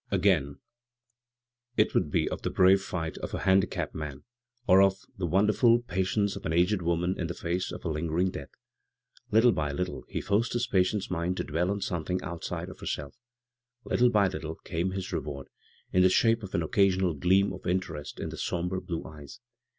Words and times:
Again 0.09 0.57
it 1.77 1.93
would 1.93 2.09
be 2.09 2.27
of 2.27 2.41
the 2.41 2.49
brave 2.49 2.81
fight 2.81 3.19
of 3.19 3.35
a 3.35 3.41
handicapped 3.41 3.93
man, 3.93 4.23
or 4.65 4.81
of 4.81 4.95
the 5.15 5.27
wonderful 5.27 5.83
pa 5.83 5.97
tience 6.01 6.35
of 6.35 6.43
an 6.43 6.51
aged 6.53 6.81
woman 6.81 7.13
in 7.19 7.27
the 7.27 7.35
face 7.35 7.71
of 7.71 7.85
a 7.85 7.87
lingering 7.87 8.31
death. 8.31 8.49
Litde 9.31 9.53
by 9.53 9.71
litde 9.71 10.01
he 10.09 10.19
forced 10.19 10.53
his 10.53 10.65
patient's 10.65 11.11
mind 11.11 11.37
to 11.37 11.43
dwell 11.43 11.69
on 11.69 11.81
something 11.81 12.19
out 12.23 12.43
side 12.43 12.69
of 12.69 12.79
herself; 12.79 13.13
little 13.85 14.09
by 14.09 14.27
littie 14.27 14.55
came 14.63 14.89
his 14.89 15.13
re 15.13 15.19
ward 15.19 15.49
in 15.93 16.01
the 16.01 16.09
shape 16.09 16.41
of 16.41 16.55
an 16.55 16.63
occasional 16.63 17.13
gleam 17.13 17.53
of 17.53 17.67
interest 17.67 18.19
in 18.19 18.29
the 18.29 18.37
sombre 18.37 18.81
blue 18.81 19.03
eyes. 19.05 19.39